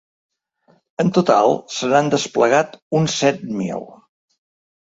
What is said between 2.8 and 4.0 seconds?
uns set mil.